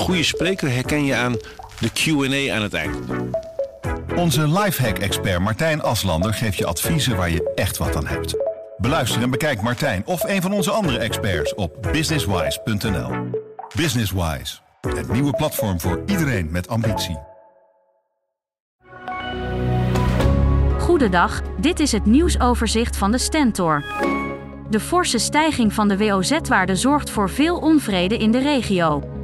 [0.00, 1.36] goede spreker herken je aan
[1.78, 2.96] de QA aan het eind.
[4.16, 8.34] Onze lifehack-expert Martijn Aslander geeft je adviezen waar je echt wat aan hebt.
[8.76, 13.10] Beluister en bekijk Martijn of een van onze andere experts op businesswise.nl.
[13.76, 17.18] Businesswise, het nieuwe platform voor iedereen met ambitie.
[20.78, 23.84] Goedendag, dit is het nieuwsoverzicht van de Stentor.
[24.70, 29.18] De forse stijging van de WOZ-waarde zorgt voor veel onvrede in de regio.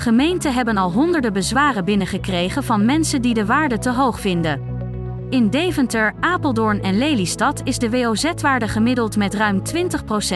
[0.00, 4.60] Gemeenten hebben al honderden bezwaren binnengekregen van mensen die de waarde te hoog vinden.
[5.30, 9.62] In Deventer, Apeldoorn en Lelystad is de WOZ-waarde gemiddeld met ruim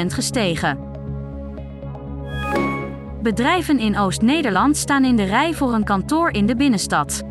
[0.03, 0.79] 20% gestegen.
[3.23, 7.23] Bedrijven in Oost-Nederland staan in de rij voor een kantoor in de binnenstad.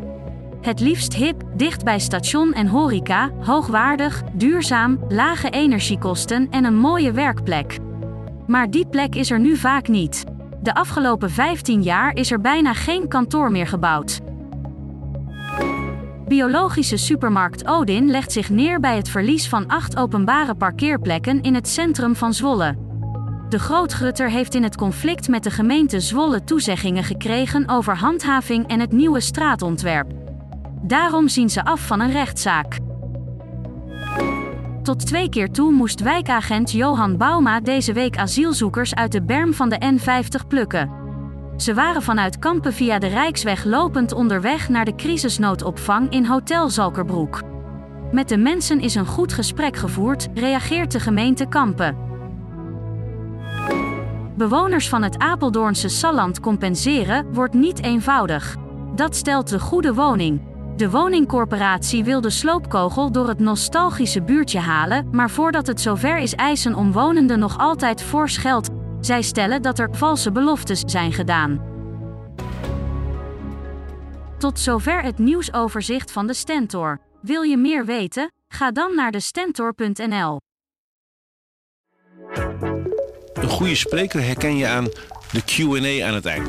[0.60, 7.12] Het liefst hip, dicht bij station en horeca, hoogwaardig, duurzaam, lage energiekosten en een mooie
[7.12, 7.78] werkplek.
[8.46, 10.24] Maar die plek is er nu vaak niet.
[10.62, 14.20] De afgelopen 15 jaar is er bijna geen kantoor meer gebouwd.
[16.26, 21.68] Biologische supermarkt Odin legt zich neer bij het verlies van acht openbare parkeerplekken in het
[21.68, 22.76] centrum van Zwolle.
[23.48, 28.80] De Grootgrutter heeft in het conflict met de gemeente Zwolle toezeggingen gekregen over handhaving en
[28.80, 30.12] het nieuwe straatontwerp.
[30.82, 32.78] Daarom zien ze af van een rechtszaak.
[34.82, 39.68] Tot twee keer toe moest wijkagent Johan Bauma deze week asielzoekers uit de berm van
[39.68, 40.90] de N50 plukken.
[41.56, 47.42] Ze waren vanuit Kampen via de Rijksweg lopend onderweg naar de crisisnoodopvang in Hotel Zalkerbroek.
[48.12, 51.96] Met de mensen is een goed gesprek gevoerd, reageert de gemeente Kampen.
[54.36, 58.56] Bewoners van het Apeldoornse Salland compenseren wordt niet eenvoudig.
[58.94, 60.51] Dat stelt de goede woning.
[60.82, 66.34] De woningcorporatie wil de sloopkogel door het nostalgische buurtje halen, maar voordat het zover is
[66.34, 68.68] eisen omwonenden nog altijd fors geld.
[69.00, 71.60] Zij stellen dat er valse beloftes zijn gedaan.
[74.38, 76.98] Tot zover het nieuwsoverzicht van de Stentor.
[77.20, 78.32] Wil je meer weten?
[78.48, 80.40] Ga dan naar de stentor.nl.
[83.32, 84.84] Een goede spreker herken je aan
[85.32, 86.48] de QA aan het eind.